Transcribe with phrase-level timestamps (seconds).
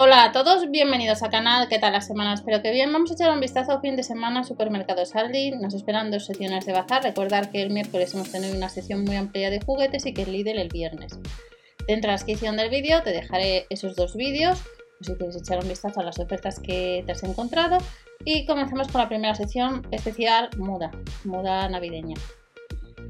[0.00, 2.32] Hola a todos, bienvenidos al canal, ¿qué tal la semana?
[2.32, 2.92] Espero que bien.
[2.92, 5.50] Vamos a echar un vistazo a fin de semana Supermercados Aldi.
[5.50, 7.02] Nos esperan dos secciones de bazar.
[7.02, 10.30] Recordar que el miércoles hemos tenido una sección muy amplia de juguetes y que el
[10.30, 11.18] Lidl el viernes.
[11.88, 14.62] Dentro de la descripción del vídeo te dejaré esos dos vídeos,
[15.00, 17.78] si quieres echar un vistazo a las ofertas que te has encontrado.
[18.24, 20.92] Y comenzamos con la primera sección especial muda,
[21.24, 22.14] muda navideña.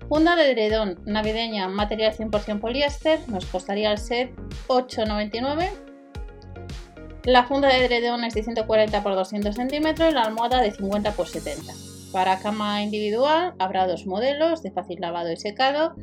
[0.08, 4.34] Funda de edredón navideña, material 100% poliéster, nos costaría el set
[4.68, 5.87] 8,99
[7.28, 11.10] la funda de edredón es de 140 x 200 centímetros y la almohada de 50
[11.10, 11.74] x 70.
[12.10, 15.94] Para cama individual habrá dos modelos de fácil lavado y secado.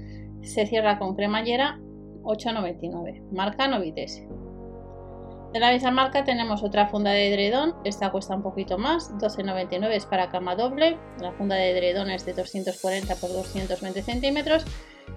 [0.44, 1.80] Se cierra con cremallera
[2.22, 3.24] 8,99.
[3.32, 4.28] Marca Novitese.
[5.52, 7.74] De la misma marca tenemos otra funda de edredón.
[7.86, 11.00] Esta cuesta un poquito más, 12,99 es para cama doble.
[11.20, 14.66] La funda de edredón es de 240 x 220 centímetros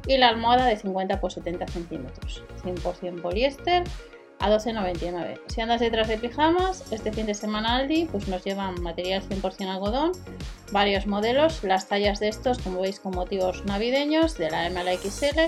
[0.06, 2.44] y la almohada de 50 x 70 centímetros.
[2.64, 3.84] 100% poliéster
[4.40, 5.40] a 12,99.
[5.48, 9.68] Si andas detrás de pijamas, este fin de semana Aldi pues nos llevan material 100%
[9.68, 10.12] algodón,
[10.72, 14.84] varios modelos, las tallas de estos como veis con motivos navideños de la M a
[14.84, 15.38] la XL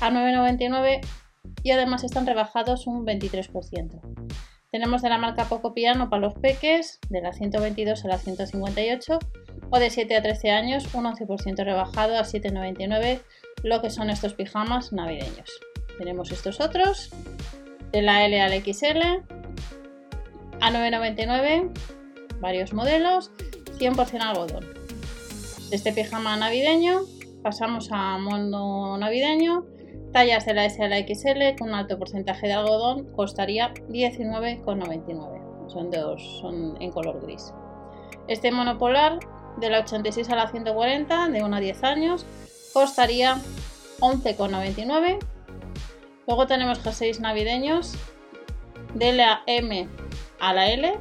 [0.00, 1.00] a 9,99
[1.62, 4.00] y además están rebajados un 23%.
[4.70, 9.18] Tenemos de la marca Poco Piano para los peques, de la 122 a la 158
[9.70, 13.20] o de 7 a 13 años un 11% rebajado a 7,99
[13.62, 15.50] lo que son estos pijamas navideños.
[15.98, 17.10] Tenemos estos otros
[17.96, 19.00] de la L al XL
[20.60, 21.70] a 9,99
[22.40, 23.30] varios modelos
[23.78, 24.66] 100% algodón.
[25.70, 27.00] De este pijama navideño
[27.42, 29.64] pasamos a mono navideño
[30.12, 35.70] tallas de la S a la XL con un alto porcentaje de algodón costaría 19,99
[35.70, 37.54] son dos son en color gris.
[38.28, 39.20] Este monopolar
[39.56, 42.26] de la 86 a la 140 de 1 a 10 años
[42.74, 43.36] costaría
[44.00, 45.35] 11,99
[46.26, 47.94] Luego tenemos jerseys navideños
[48.94, 49.88] de la M
[50.40, 50.94] a la L,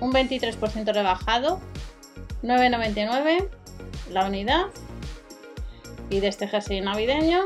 [0.00, 1.60] un 23% rebajado,
[2.42, 3.48] 9,99
[4.10, 4.66] la unidad.
[6.10, 7.42] Y de este jersey navideño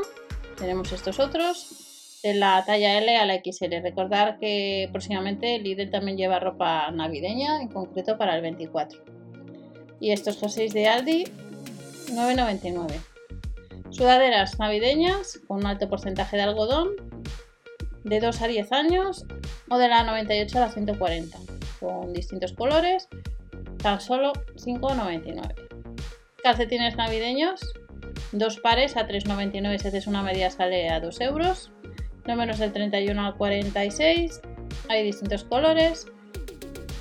[0.57, 3.81] tenemos estos otros de la talla L a la XL.
[3.81, 8.99] Recordar que próximamente Lidl también lleva ropa navideña, en concreto para el 24.
[9.99, 11.23] Y estos jerseys de Aldi,
[12.11, 12.99] 9,99.
[13.89, 16.89] Sudaderas navideñas con un alto porcentaje de algodón
[18.07, 19.25] de 2 a 10 años
[19.69, 21.37] o de la 98 a la 140
[21.79, 23.07] con distintos colores,
[23.81, 25.53] tan solo 5,99.
[26.43, 27.61] Calcetines navideños,
[28.31, 31.71] dos pares a 3,99 si haces una media sale a 2 euros,
[32.25, 34.41] no menos del 31 al 46,
[34.89, 36.07] hay distintos colores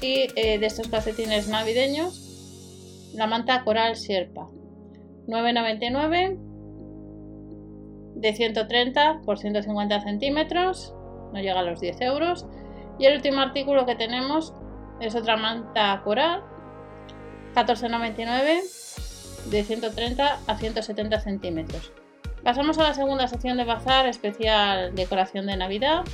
[0.00, 4.48] y eh, de estos calcetines navideños, la manta coral Sherpa,
[5.26, 6.38] 9,99
[8.16, 10.94] de 130 por 150 centímetros,
[11.40, 12.46] llega a los 10 euros.
[12.98, 14.54] Y el último artículo que tenemos
[15.00, 16.42] es otra manta coral,
[17.54, 21.92] 14,99 de 130 a 170 centímetros.
[22.42, 26.04] Pasamos a la segunda sección de bazar especial decoración de Navidad.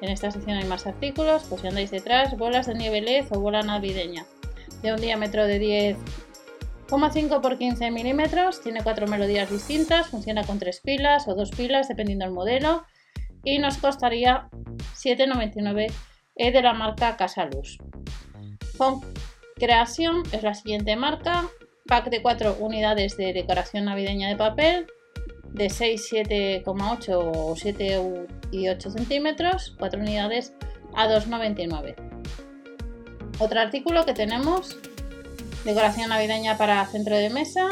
[0.00, 3.62] En esta sección hay más artículos, pues si andáis detrás, bolas de nieve o bola
[3.62, 4.26] navideña
[4.82, 5.98] de un diámetro de 10
[7.12, 11.88] 5 por 15 milímetros, tiene cuatro melodías distintas, funciona con tres pilas o dos pilas
[11.88, 12.84] dependiendo del modelo
[13.44, 14.48] y nos costaría
[14.94, 15.92] 7,99
[16.36, 17.78] de la marca Casa Luz.
[18.78, 19.06] Home
[19.56, 21.44] Creación es la siguiente marca,
[21.86, 24.86] pack de 4 unidades de decoración navideña de papel
[25.50, 28.00] de 6, 7,8 o 7
[28.50, 30.54] y 8 centímetros, 4 unidades
[30.94, 31.94] a 2,99.
[33.38, 34.78] Otro artículo que tenemos
[35.64, 37.68] Decoración navideña para centro de mesa,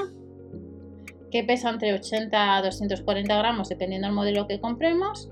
[1.33, 5.29] que pesa entre 80 a 240 gramos dependiendo del modelo que compremos,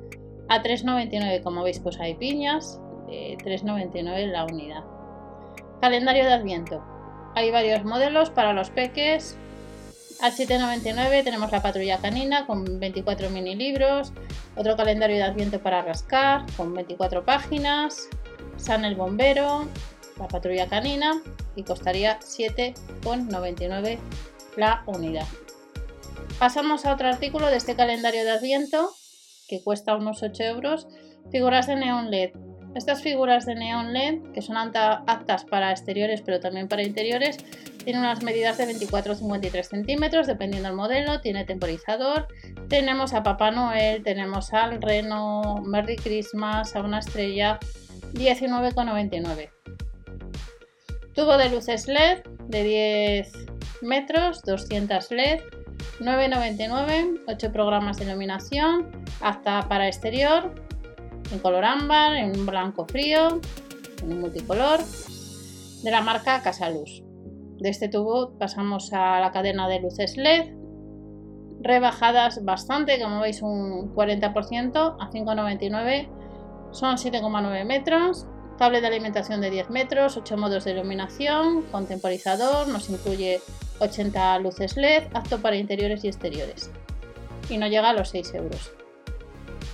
[0.49, 4.85] a 3,99 como veis pues hay piñas, 3,99 la unidad.
[5.81, 6.85] Calendario de Adviento.
[7.35, 9.37] Hay varios modelos para los peques.
[10.21, 14.13] A 7,99 tenemos la patrulla canina con 24 mini libros,
[14.57, 18.09] otro calendario de Adviento para rascar con 24 páginas,
[18.57, 19.69] San el Bombero,
[20.19, 21.23] la patrulla canina
[21.55, 23.99] y costaría 7,99
[24.57, 25.27] la unidad.
[26.41, 28.91] Pasamos a otro artículo de este calendario de Adviento
[29.49, 30.87] que cuesta unos 8 euros.
[31.31, 32.31] Figuras de neón LED.
[32.75, 37.39] Estas figuras de neón LED, que son aptas para exteriores pero también para interiores,
[37.83, 41.21] tienen unas medidas de 24 53 centímetros, dependiendo del modelo.
[41.21, 42.29] Tiene temporizador.
[42.69, 47.59] Tenemos a Papá Noel, tenemos al Reno, Merry Christmas, a una estrella,
[48.13, 49.51] 19,99.
[51.15, 53.33] Tubo de luces LED de 10
[53.83, 55.41] metros, 200 LED,
[56.01, 58.87] 9,99, 8 programas de iluminación,
[59.21, 60.55] hasta para exterior,
[61.33, 63.41] en color ámbar, en blanco frío,
[64.03, 64.81] en multicolor,
[65.83, 67.03] de la marca Casaluz.
[67.59, 70.55] De este tubo pasamos a la cadena de luces LED,
[71.61, 76.09] rebajadas bastante, como veis un 40% a 5,99,
[76.71, 78.27] son 7,9 metros,
[78.59, 83.41] cable de alimentación de 10 metros, 8 modos de iluminación, contemporizador, nos incluye
[83.81, 86.71] 80 luces LED, apto para interiores y exteriores
[87.51, 88.73] y no llega a los 6 euros.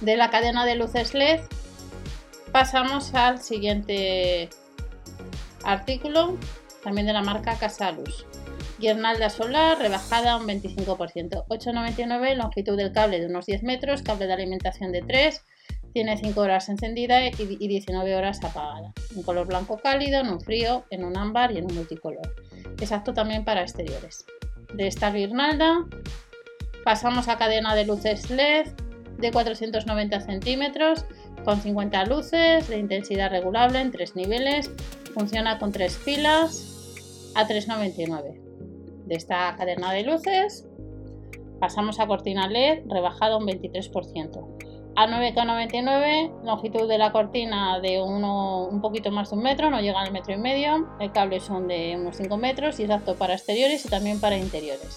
[0.01, 1.41] De la cadena de luces LED
[2.53, 4.49] pasamos al siguiente
[5.65, 6.37] artículo,
[6.83, 8.27] también de la marca Casalus.
[8.79, 14.33] Guirnalda solar rebajada un 25%, 8,99 longitud del cable de unos 10 metros, cable de
[14.33, 15.43] alimentación de 3,
[15.93, 18.93] tiene 5 horas encendida y 19 horas apagada.
[19.15, 22.44] En color blanco cálido, en un frío, en un ámbar y en un multicolor.
[22.81, 24.25] Exacto también para exteriores.
[24.75, 25.87] De esta guirnalda
[26.85, 28.67] Pasamos a cadena de luces LED
[29.17, 31.07] de 490 centímetros
[31.43, 34.71] con 50 luces de intensidad regulable en tres niveles.
[35.15, 38.39] Funciona con tres pilas a 3,99.
[39.07, 40.67] De esta cadena de luces
[41.59, 44.74] pasamos a cortina LED rebajada un 23%.
[44.97, 49.81] A 9,99 longitud de la cortina de uno, un poquito más de un metro, no
[49.81, 50.89] llega al metro y medio.
[51.01, 54.37] El cable son de unos 5 metros y es apto para exteriores y también para
[54.37, 54.97] interiores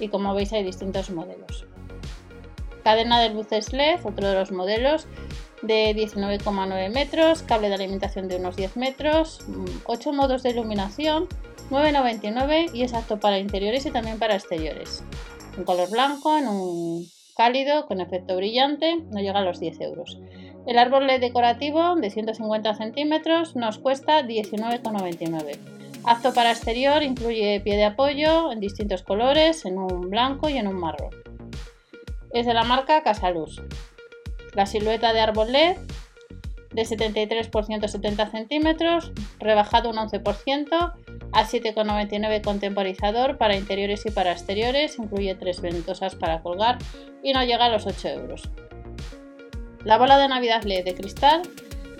[0.00, 1.66] y como veis hay distintos modelos.
[2.84, 5.06] Cadena de luces LED, otro de los modelos
[5.62, 9.40] de 19,9 metros, cable de alimentación de unos 10 metros,
[9.84, 11.28] 8 modos de iluminación,
[11.70, 15.02] 9,99 y es apto para interiores y también para exteriores.
[15.56, 20.18] Un color blanco, en un cálido, con efecto brillante, no llega a los 10 euros.
[20.66, 25.56] El árbol LED decorativo de 150 centímetros nos cuesta 19,99.
[26.04, 30.66] Apto para exterior, incluye pie de apoyo en distintos colores, en un blanco y en
[30.66, 31.10] un marrón.
[32.32, 33.62] Es de la marca Casaluz.
[34.54, 35.76] La silueta de árbol LED
[36.72, 40.92] de 73 por 170 centímetros, rebajado un 11%
[41.32, 46.78] a 7,99 contemporizador para interiores y para exteriores, incluye tres ventosas para colgar
[47.22, 48.50] y no llega a los 8 euros.
[49.84, 51.42] La bola de Navidad LED de cristal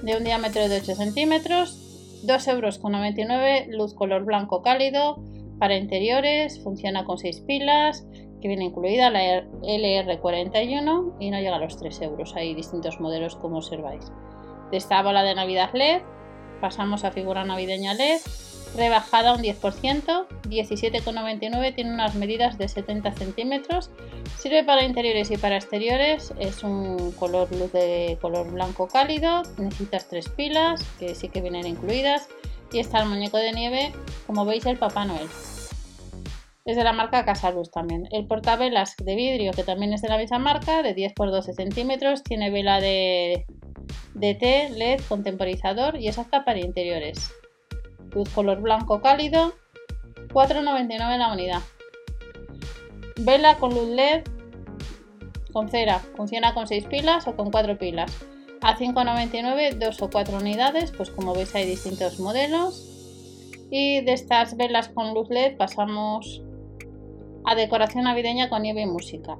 [0.02, 5.22] de un diámetro de 8 centímetros, 2,99 euros, luz color blanco cálido
[5.58, 8.06] para interiores, funciona con 6 pilas,
[8.40, 12.34] que viene incluida la LR41 y no llega a los 3 euros.
[12.36, 14.12] Hay distintos modelos como observáis.
[14.70, 16.02] De esta bola de Navidad LED
[16.60, 18.20] pasamos a figura navideña LED,
[18.76, 23.90] rebajada un 10%, 17,99 tiene unas medidas de 70 centímetros,
[24.38, 30.08] sirve para interiores y para exteriores, es un color luz de color blanco cálido, necesitas
[30.08, 32.28] tres pilas que sí que vienen incluidas
[32.72, 33.92] y está el muñeco de nieve,
[34.26, 35.28] como veis el Papá Noel.
[36.64, 38.06] Es de la marca Casaluz también.
[38.10, 41.52] El portavelas de vidrio, que también es de la misma marca, de 10 x 12
[41.54, 43.46] centímetros, tiene vela de,
[44.12, 47.32] de T, LED, contemporizador y es apta para interiores
[48.12, 49.54] luz color blanco cálido,
[50.28, 51.62] 4,99 la unidad.
[53.16, 54.24] Vela con luz LED
[55.52, 58.12] con cera, funciona con 6 pilas o con 4 pilas.
[58.60, 62.84] A 5,99 2 o 4 unidades, pues como veis hay distintos modelos.
[63.70, 66.42] Y de estas velas con luz LED pasamos
[67.44, 69.38] a decoración navideña con nieve y música.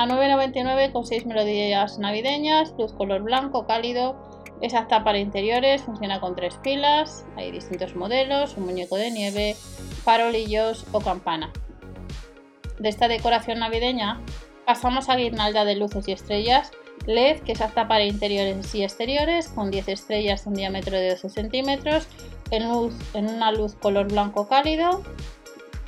[0.00, 4.16] A 9,99 con 6 melodías navideñas, luz color blanco cálido,
[4.62, 9.56] es apta para interiores, funciona con tres pilas, hay distintos modelos, un muñeco de nieve,
[10.02, 11.52] farolillos o campana.
[12.78, 14.22] De esta decoración navideña
[14.64, 16.70] pasamos a guirnalda de luces y estrellas
[17.04, 21.10] LED que es apta para interiores y exteriores con 10 estrellas de un diámetro de
[21.10, 22.08] 12 centímetros
[22.50, 25.02] en, luz, en una luz color blanco cálido,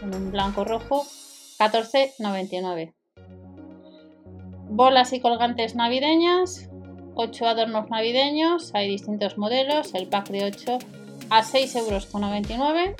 [0.03, 1.07] en un blanco rojo,
[1.59, 2.93] 14,99.
[4.75, 6.71] Bolas y colgantes navideñas
[7.15, 10.79] 8 adornos navideños, hay distintos modelos, el pack de 8
[11.29, 12.97] a 6,99 euros.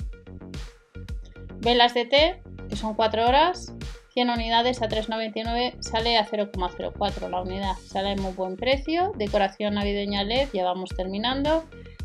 [1.61, 3.73] Velas de té, que son 4 horas,
[4.13, 9.11] 100 unidades a 3,99 sale a 0,04 la unidad, sale en muy buen precio.
[9.15, 11.63] Decoración navideña LED, ya vamos terminando.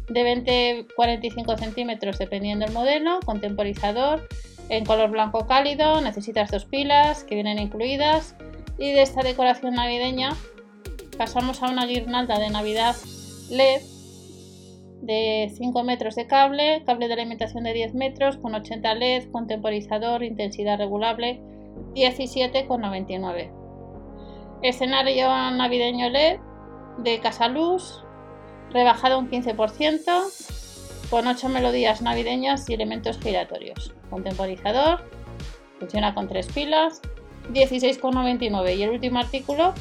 [0.09, 0.23] De
[0.97, 4.27] 20-45 centímetros dependiendo del modelo, contemporizador
[4.71, 8.35] en color blanco cálido, necesitas dos pilas que vienen incluidas.
[8.79, 10.37] Y de esta decoración navideña
[11.17, 12.95] pasamos a una guirnalda de Navidad
[13.51, 13.83] LED
[15.03, 20.23] de 5 metros de cable, cable de alimentación de 10 metros con 80 LED, contemporizador,
[20.23, 21.41] intensidad regulable
[21.95, 23.51] 17,99.
[24.63, 26.39] Escenario navideño LED
[26.99, 28.05] de Casaluz,
[28.71, 33.95] rebajado un 15% con 8 melodías navideñas y elementos giratorios.
[34.11, 35.09] Contemporizador,
[35.79, 37.01] funciona con 3 pilas,
[37.53, 39.75] 16,99 y el último artículo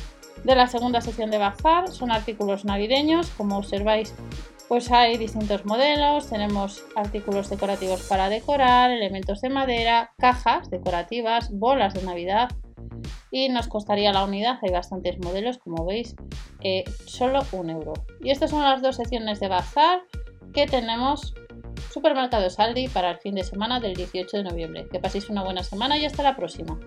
[0.44, 4.14] de la segunda sección de bazar son artículos navideños, como observáis
[4.68, 11.94] Pues hay distintos modelos, tenemos artículos decorativos para decorar, elementos de madera, cajas decorativas, bolas
[11.94, 12.50] de Navidad
[13.32, 16.16] y nos costaría la unidad, hay bastantes modelos como veis,
[17.06, 17.94] solo un euro.
[18.22, 20.02] Y estas son las dos secciones de bazar
[20.54, 21.34] que tenemos
[21.92, 24.88] Supermercado Saldi para el fin de semana del 18 de noviembre.
[24.92, 26.80] Que paséis una buena semana y hasta la próxima.